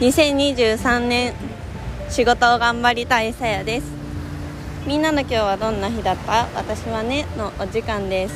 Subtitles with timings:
[0.00, 1.32] 2023年
[2.10, 3.86] 仕事を頑張りたいさやです。
[4.86, 6.48] みんなの今日はどんな日だった？
[6.54, 8.34] 私はねのお時間です。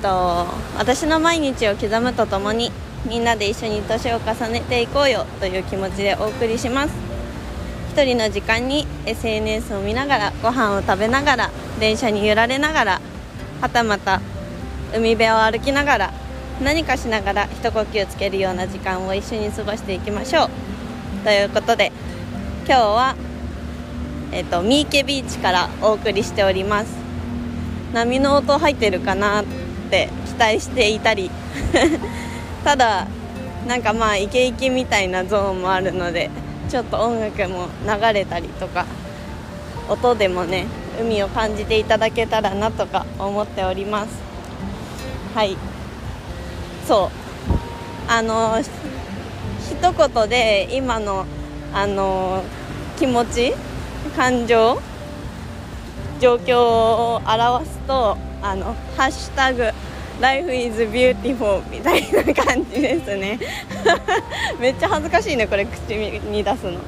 [0.00, 2.70] と私の毎日を刻むとともに
[3.04, 6.94] みんなで一緒に年を重ねていこうよという気持ちでお送りします。
[7.90, 11.50] 一人の時間に SNS を見ながらご飯を食べながら
[11.80, 13.00] 電車に揺られながら
[13.60, 14.20] はたまた
[14.94, 16.12] 海辺を歩きながら
[16.62, 20.48] 何かしながら一呼吸つけるような時間を一緒に過ごしていきましょう。
[21.24, 21.92] ということで
[22.66, 23.16] 今日は、
[24.32, 26.92] えっと、三池ビーチからお送りしております。
[27.92, 29.44] 波の音入ってるかなっ
[29.90, 31.30] て期待していたり。
[32.64, 33.06] ただ
[33.66, 36.30] なんかまあイケイケみたいなゾーンもあるので
[36.68, 38.84] ちょっと音楽も流れたりとか
[39.88, 40.66] 音でもね
[41.00, 44.08] 海を感じていただけたらなとか思っております。
[45.34, 45.67] はい。
[46.88, 47.10] そ
[48.08, 48.10] う。
[48.10, 51.26] あの一言で今の
[51.74, 52.42] あの
[52.98, 53.52] 気持ち
[54.16, 54.80] 感情
[56.18, 59.70] 状況を表すとあのハッシュタグ
[60.20, 63.38] Life is beautiful みたいな感じですね。
[64.58, 66.78] めっちゃ恥ずかしいねこれ口に出すの。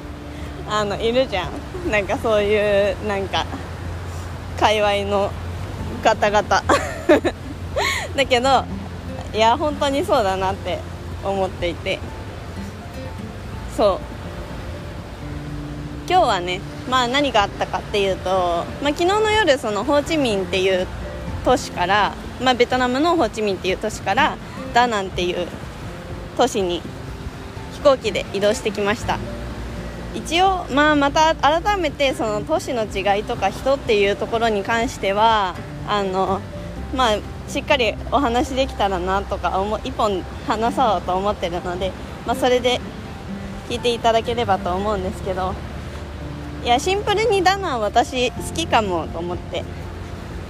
[0.67, 1.91] あのいるじゃん。
[1.91, 3.45] なんかそういうなんか
[4.59, 5.29] 界隈の
[6.03, 6.41] 方々。
[8.15, 8.65] だけど
[9.33, 10.79] いや本当にそうだなって
[11.23, 11.99] 思っていて。
[13.75, 13.99] そう。
[16.09, 18.29] 今日はねまあ何があったかっていうと、
[18.83, 20.85] まあ、昨日の夜そのホーチミンっていう
[21.45, 24.35] 都市から、まあ、ベトナムのホーチミンっていう都市から
[24.73, 25.47] ダナンっていう
[26.35, 26.81] 都市に
[27.73, 29.17] 飛行機で移動してきました。
[30.13, 35.55] 一応、まあ、また改めてその都市の違いとか人っていうところに関しては
[35.87, 36.41] あの、
[36.93, 37.17] まあ、
[37.51, 41.91] しっかりお話できたらなとか思一本話そうと思ってるので、
[42.25, 42.79] まあ、それで
[43.67, 45.53] 聞いていただければと思うんですけど
[46.63, 49.65] いやシンプルにダナン私好きかもと思って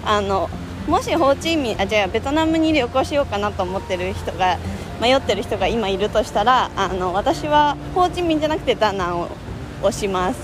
[0.05, 0.47] あの
[0.87, 4.59] もしホーチミンあじゃあベトナムに旅行しようかなと思ってる人が
[5.01, 9.29] 迷ってる人が今いるとしたらあの私はホーチミンじゃなくてダナンを
[9.81, 10.39] 押します、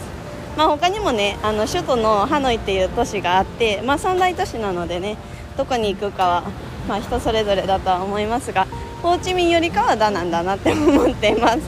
[0.58, 5.18] まあ、他にもねあの首都のハノイっていう都市があって、まあ、三大都市なのでね
[5.58, 6.44] どこに行くかは、
[6.88, 8.68] まあ、人それぞれだとは思いますが
[9.02, 11.60] ホーチミンよりかはダナンだなって思っています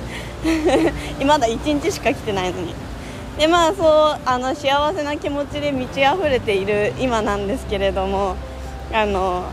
[1.25, 2.73] まだ1日しか来てないのに
[3.37, 8.35] でまあそうあの幸せな気持ちで満ち溢れている今なんですけれども
[8.93, 9.43] あの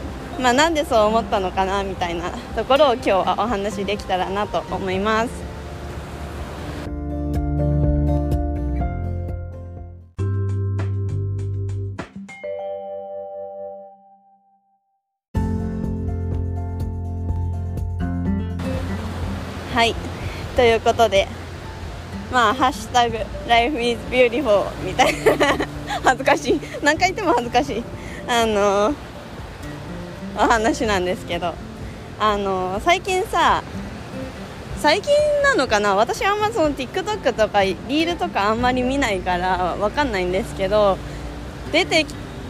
[0.40, 5.45] まあ、なんでそう思ったのかなみたいなところを今日はお話できたらなと思います。
[20.56, 21.28] ということで
[22.32, 25.66] まあ「ハッシュタグ Life is beautiful」みたいな。
[26.02, 26.60] 恥ずかしい。
[26.82, 27.84] 何回言っても恥ずかしい。
[28.28, 28.94] あの
[30.36, 31.54] お話なんですけど。
[32.18, 33.62] あの最近さ
[34.80, 35.12] 最近
[35.42, 35.94] なのかな？
[35.94, 40.96] 私あんまその TikTok とかリールとかあんまり見ないからわかんないんですけど
[41.72, 42.06] 出て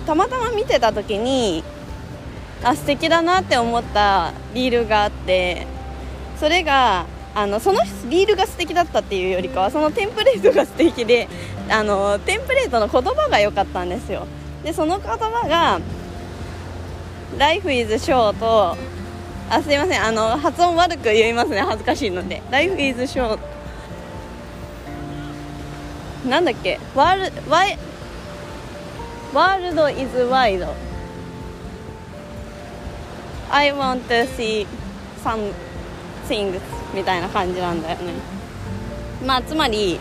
[0.07, 1.65] たまたま見てた時に
[2.63, 5.67] あ素敵だなって思ったリールがあって
[6.39, 7.07] それが
[7.39, 11.29] あのそのリールが素敵だったっていうよりかはそのテンプレートが素敵で
[11.71, 14.27] あのテンプレートの言葉が良かったんですよ。
[14.65, 15.79] でその言葉が
[17.39, 18.37] 「Life is short」
[19.51, 23.39] あすいませんあの発音悪く言いますね恥ずかしいので「Life is short」
[26.27, 26.81] なんだっけ？
[26.95, 27.79] ワールワイ
[29.35, 30.67] ワールド is wide
[33.51, 34.67] I want to see
[35.23, 35.53] some
[36.29, 36.61] things
[36.95, 38.13] みたいな感じなんだよね。
[39.25, 39.99] まあつまり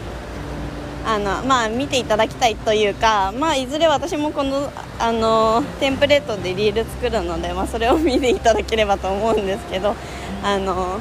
[1.05, 9.95] あのまあ見ていただきたいというかまあいずれ私もこのあのテンプレートでリール作るので、まあ、それを見ていただければと思うんですけど
[10.43, 10.99] あの、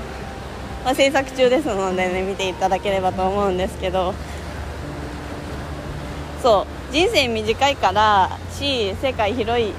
[0.84, 4.14] まあ、制作中ですのでね見ていただければと思うんですけど
[6.42, 9.72] そう人生短いからし世界広い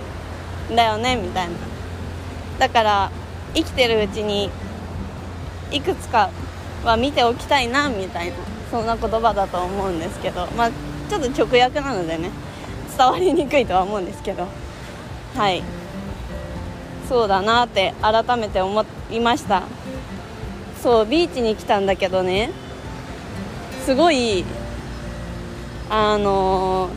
[0.72, 1.54] んだよねみたいな。
[2.58, 3.12] だから
[3.54, 4.50] 生きてるうちに
[5.72, 6.30] いくつか
[6.84, 8.36] は見ておきたいなみたいな
[8.72, 10.72] そんな言葉だと思うんですけどまあ
[11.10, 12.30] ちょっと直訳なのでね
[12.98, 14.48] 伝わりにくいとは思うんですけど
[15.36, 15.64] はい。
[17.08, 19.64] そうだなって改めて思いました。
[20.82, 22.52] そうビーチに来たんだけどね
[23.86, 24.44] すごい
[25.90, 26.90] あの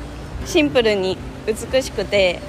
[0.44, 1.16] ー、シンプルに
[1.46, 2.40] 美しくて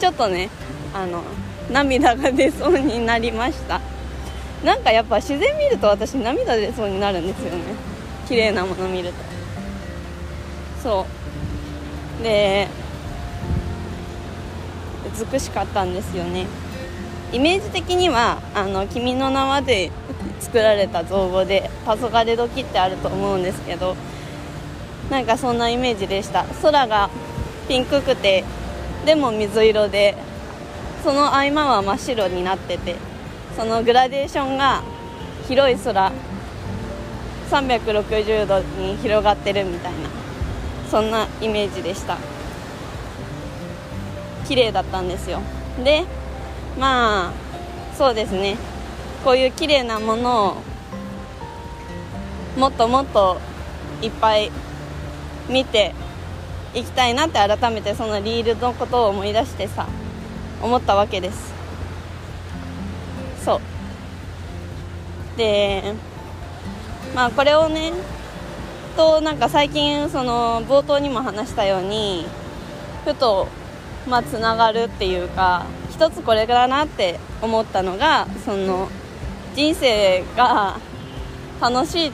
[0.00, 0.50] ちょっとね
[0.94, 1.22] あの
[1.70, 3.80] 涙が出そうになりました。
[4.64, 7.74] なんかやっぱ自然見ると私涙出そうになるんですよね。
[8.28, 9.14] 綺麗なもの見ると。
[10.82, 11.06] そ
[12.20, 12.22] う。
[12.22, 12.68] で
[15.30, 16.46] 美しかったんですよね。
[17.32, 19.90] イメージ的には「あの君の名は」で
[20.40, 23.96] 作られた造語で「黄昏時」ってあると思うんですけど
[25.10, 26.44] なんかそんなイメージでした。
[26.62, 27.10] 空が
[27.68, 28.44] ピンクくて
[29.04, 30.14] でも水色で
[31.02, 32.96] その合間は真っ白になってて
[33.56, 34.82] そのグラデーションが
[35.46, 36.12] 広い空
[37.50, 39.98] 360度に広がってるみたいな
[40.90, 42.18] そんなイメージでした。
[44.46, 45.40] 綺麗だったんですよ。
[45.82, 46.04] で
[46.78, 47.32] まあ
[47.96, 48.56] そうですね。
[49.24, 50.56] こういう綺麗なものを
[52.58, 53.38] もっともっと
[54.02, 54.50] いっぱい
[55.48, 55.94] 見て
[56.74, 59.86] いきたいなって改めてそのリールのことを思い出してさ
[60.60, 61.51] 思ったわけです。
[63.44, 63.60] そう。
[65.36, 65.94] で
[67.14, 67.92] まあこれをね
[68.96, 72.26] となんか最近その冒頭にも話したように
[73.04, 73.48] ふと
[74.06, 78.88] まあつながるっていうか一つこれだなって思ったのがその
[79.54, 80.78] 人生が
[81.60, 82.12] 楽しいっ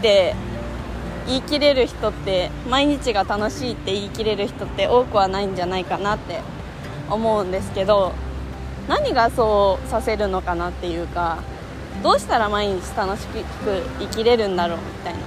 [0.00, 0.34] て
[1.26, 6.40] 言い切れる人って毎日が楽しいって言い切れる人って多くはないんじゃないかなって
[7.08, 8.12] 思うんですけど
[8.88, 11.42] 何がそうさせるのかなっていうか
[12.02, 13.38] どうしたら毎日楽しく
[14.00, 15.20] 生きれるんだろうみたいな、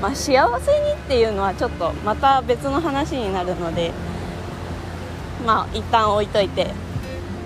[0.00, 3.92] まあ、幸せにっていうのはちょっとまた別の話になるので
[5.46, 6.72] まあ一旦置いといて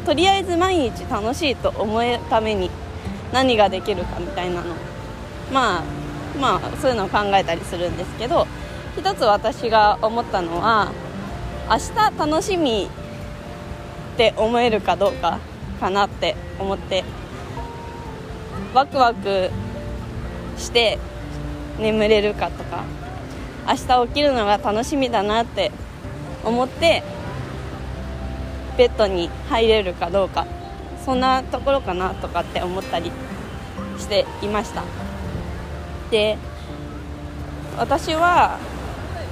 [0.07, 2.71] とりあえず毎日楽しいと思えるために
[3.33, 4.75] 何ができるかみたいなの。
[5.53, 5.83] まあ
[6.41, 8.47] まあそういうのを考えたりするんですけど
[8.97, 10.93] 一つ私が思ったのは
[11.69, 12.89] 明日楽しみ
[14.15, 15.41] って思えるかどうか
[15.81, 17.03] かなって思って
[18.73, 19.51] ワクワク
[20.57, 21.01] して
[21.81, 22.85] 眠れるかとか
[23.67, 25.73] 明日起きるのが楽しみだなって
[26.45, 27.03] 思って
[28.79, 30.47] ベッドに入れるかどうか
[31.05, 33.11] そんなところかなとかって思ったり
[33.99, 34.85] していました。
[36.11, 36.39] で
[37.77, 38.59] 私は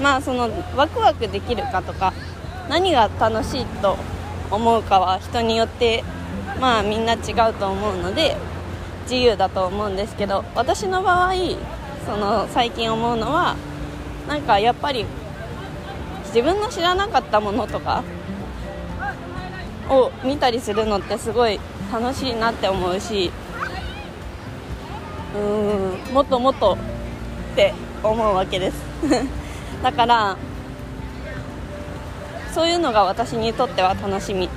[0.01, 2.13] まあそのワクワクできるかとか
[2.69, 3.97] 何が楽しいと
[4.53, 6.05] 思うかは人によって
[6.61, 8.37] まあみんな違うと思うので
[9.05, 11.33] 自由だと思うんですけど私の場合
[12.07, 13.57] その最近思うのは
[14.29, 15.07] なんかやっぱり
[16.27, 18.05] 自分の知らなかったものとか
[19.89, 21.59] を見たりするのってすごい
[21.93, 23.33] 楽しいなって思うし
[25.35, 26.77] うんもっともっと
[27.53, 28.77] って思うわけです。
[29.83, 30.37] だから
[32.53, 34.49] そういうのが私にとっては楽しみ。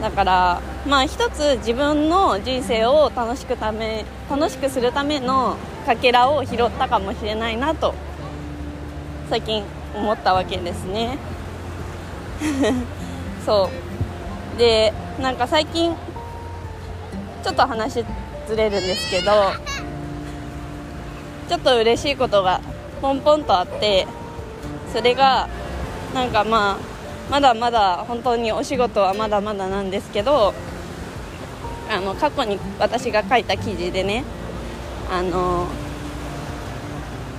[0.00, 5.56] だからまあ一つ自分の人生を楽しくため楽しくするための
[5.86, 7.94] かけらを拾ったかもしれないなと
[9.28, 9.64] 最近
[9.96, 11.18] 思ったわけですね。
[13.44, 13.70] そ
[14.56, 14.58] う。
[14.58, 15.94] でなんか最近
[17.42, 18.04] ちょっと話
[18.46, 19.32] ずれるんですけど
[21.48, 22.60] ちょっと嬉しいことが
[23.00, 24.06] ポンポンとあって
[24.92, 25.48] それが
[26.14, 26.78] なんかまあ
[27.30, 30.54] まだまだ本当にお仕事はまだまだなんですけど
[31.90, 34.24] あの過去に私が書いた記事でね
[35.10, 35.66] あの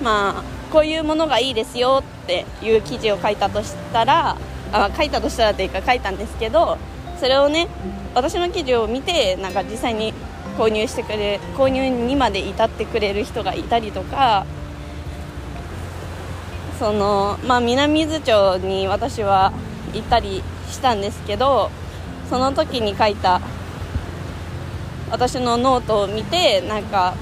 [0.04, 4.38] まあこういうものがいいですよっていう記事を書いたとしたら
[4.72, 6.78] あ書いたとしたらというか書いたんですけど
[7.20, 7.68] それをね
[8.14, 10.14] 私の記事を見てなんか実際に
[10.58, 14.46] 購入してくれ購入にまで至ってくれる人がいたりとか
[16.80, 19.52] そのまあ南伊豆町に私は
[19.94, 21.70] 行ったりしたんですけど
[22.30, 23.42] その時に書いた
[25.12, 27.16] 私のノートを見てなんか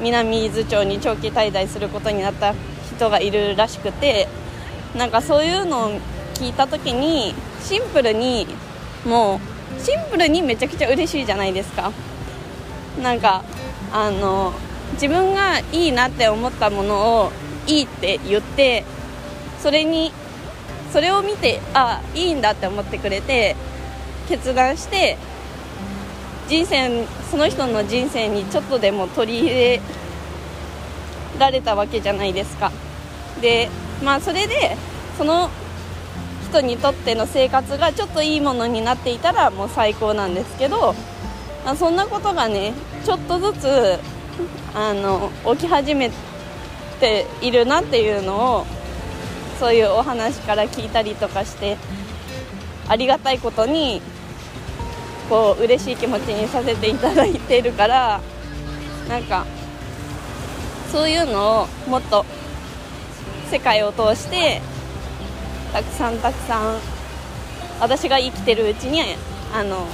[0.00, 2.54] 南伊豆町に長期滞在することになった
[2.94, 4.28] 人がいるらしくて
[4.96, 6.00] なんかそういうのを
[6.34, 8.46] 聞いた時にシンプルに
[9.04, 9.40] も
[9.76, 11.92] うシンプルにめちゃくちゃ嬉しいじゃないですか。
[13.02, 13.44] なんか
[13.92, 14.52] あの
[14.94, 17.32] 自分がいいなって思ったものを
[17.66, 18.84] いいって言って
[19.58, 20.12] それに
[20.92, 23.56] それを見てあいいんだって思ってくれて
[24.28, 25.16] 決断して
[26.48, 29.80] 人生その人の人生にちょっとでも取り入れ
[31.38, 32.72] られたわけじゃないですか。
[33.40, 33.70] で
[34.02, 34.76] まあそれで
[35.16, 35.50] その
[36.48, 40.94] 人にとっての生活がちょっといいものになっていたらもう最高なんですけど、
[41.64, 42.72] まあ、そんなことがね
[43.04, 43.98] ちょっとずつ
[44.74, 46.29] あの起き始めて
[47.00, 48.66] ているなっていうのを
[49.58, 51.76] そういうお話から聞いたりとかして
[52.88, 54.00] ありがたいことに
[55.30, 58.20] 構嬉しい気持ちにさせていただいているから
[59.08, 59.46] なんか
[60.90, 62.26] そういうのをもっと
[63.48, 64.60] 世界を通して
[65.72, 66.80] たくさんたくさん
[67.80, 69.00] 私が生きてるうちに
[69.54, 69.86] あの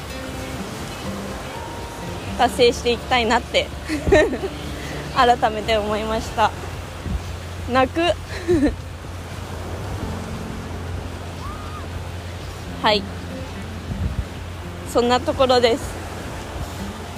[2.39, 3.67] 達成していきたいなって
[5.15, 6.51] 改めて思いました。
[7.73, 8.01] 泣く。
[12.83, 13.03] はい。
[14.93, 15.83] そんなところです。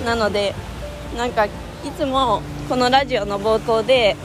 [0.05, 0.55] なので
[1.17, 1.51] なんかい
[1.99, 4.17] つもこのラジオの冒頭で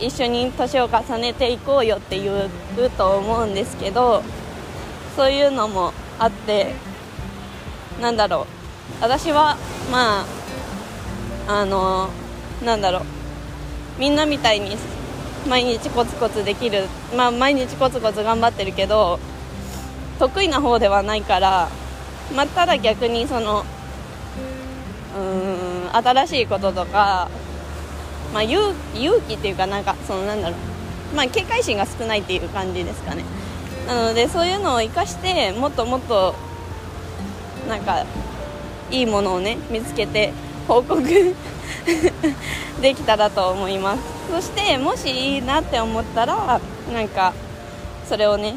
[0.00, 2.50] 一緒に年を重ねていこうよって言う
[2.90, 4.22] と思うんですけど
[5.16, 6.74] そういうのもあって
[8.00, 8.46] なんだろう。
[9.00, 9.56] 私は
[9.90, 10.24] ま
[11.48, 12.10] ああの
[12.64, 13.02] なんだろう。
[13.98, 14.76] みんなみたいに
[15.46, 19.18] 毎日コツコツできるまあ毎日コツコツ頑張ってるけど
[20.18, 21.68] 得意な方ではないから
[22.34, 23.64] まあ、ただ逆にその
[25.16, 27.30] うん新しいこととか、
[28.34, 30.56] まあ、勇勇気っていうかなんかそのなんだろ
[31.12, 33.24] う、まあ、警戒心が少ないっていう感じですかね。
[33.86, 36.34] なのでそういうのを生かしてもっともっと
[37.68, 38.04] なんか
[38.90, 40.32] いいものをね見つけて
[40.68, 41.02] 報告
[42.80, 44.02] できたらと思います。
[44.30, 46.60] そしてもしいいなって思ったら
[46.92, 47.32] なんか
[48.06, 48.56] それをね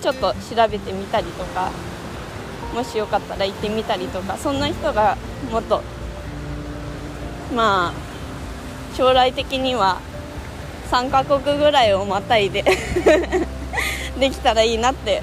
[0.00, 1.70] ちょっと調べてみたりとか
[2.74, 5.18] もしよかったら行ってみたりとかそんな人が
[5.52, 5.82] もっと
[7.54, 7.92] まあ
[8.96, 10.00] 将来的には
[10.90, 12.64] 3カ国ぐらいをまたいで
[14.18, 15.22] できたらいいなって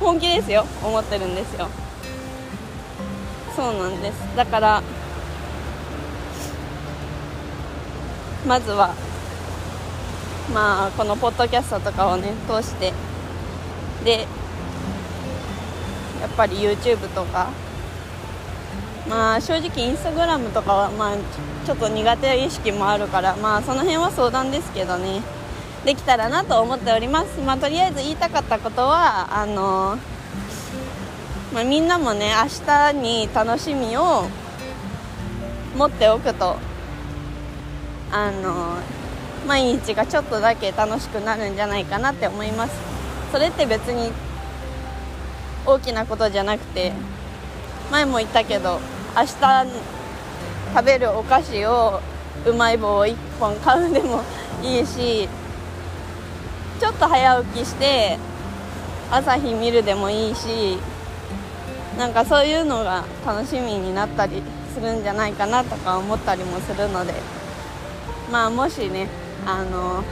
[0.00, 0.66] 本気ですよ。
[0.82, 1.68] 思ってるんですよ。
[3.54, 4.14] そうなんです。
[4.36, 4.82] だから
[8.46, 8.94] まずは
[10.54, 12.92] まあこのポッドキャストとかをね通して
[14.04, 14.26] で
[16.20, 17.50] やっぱり YouTube とか
[19.08, 21.16] まあ正直インスタグラムとかはまあ
[21.66, 25.22] ちょっと苦手意識もあるからまあその辺は相談ですけどね
[25.84, 27.40] できたらなと思っております。
[27.40, 29.98] まあとりあえず言いたかったことはあの
[31.54, 34.28] まあ、みんなもね明日に楽しみを
[35.76, 36.56] 持っておくと
[38.18, 38.78] あの
[39.46, 42.72] 毎日がちょっとだけ楽しくなるんじゃないかなって思います。
[43.30, 44.10] それって別に
[45.66, 46.92] 大きなことじゃなくて
[47.90, 48.80] 前も言ったけど
[49.14, 49.66] 明日
[50.74, 52.00] 食べるお菓子を
[52.46, 54.22] うまい棒を1本買うでも
[54.62, 55.28] いいし
[56.80, 58.16] ちょっと早起きして
[59.10, 60.78] 朝日見るでもいいし
[61.98, 64.42] なんかそういうのが楽しみになったり
[64.72, 67.35] するんじゃないかなとか思ったりもするので。
[68.30, 69.08] まあもしね
[69.46, 70.02] あの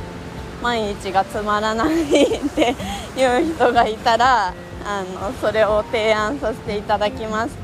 [0.63, 2.75] 毎日がつまらないって
[3.17, 4.55] いう人がいたら
[4.87, 7.57] あのそれを提案させていただきます。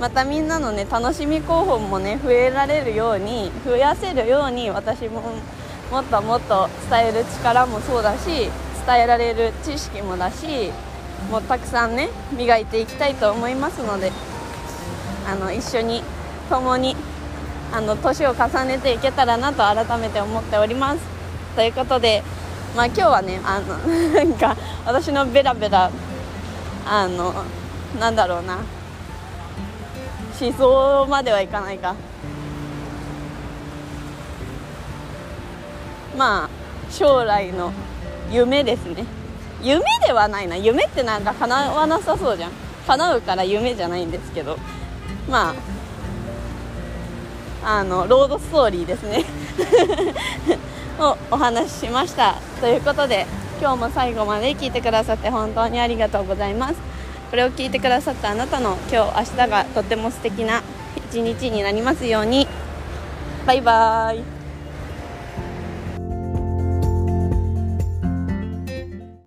[0.00, 5.22] またみんなのね楽しみ候補もね増えられるように増やせるように私も
[5.90, 8.48] もっともっと伝える力もそうだし
[8.86, 10.70] 伝えられる知識もだし
[11.30, 14.12] もうたくさんね磨いていきたいと思いますので
[15.26, 16.04] あの一緒に
[16.48, 16.94] 共に
[17.72, 21.00] あの年を重ねていけたらなと改めて思っております。
[21.54, 22.22] ということで
[22.76, 23.76] まあ今日はねあの
[24.14, 24.56] なんか
[24.86, 25.90] 私のベラベラ
[26.86, 27.34] あの
[27.98, 28.58] なんだろうな。
[30.40, 31.94] 思想まではいかないか。
[36.16, 36.48] まあ
[36.90, 37.72] 将来の
[38.30, 39.04] 夢ですね。
[39.62, 40.56] 夢ではないな。
[40.56, 42.50] 夢ってなんか叶わなさそうじゃん。
[42.86, 44.56] 叶うから夢じゃないんですけど。
[45.28, 45.54] まあ
[47.64, 49.24] あのロードストーリーですね。
[50.98, 52.36] をお話ししました。
[52.60, 53.26] ということで
[53.60, 56.74] 今日も最後まで聞いてくださって本当にありがとうございます。
[57.30, 60.62] これを聞いてくださったあなたの今日明日がとっても素敵な
[61.10, 62.48] 一日になりますように。
[63.46, 64.37] バイバーイ。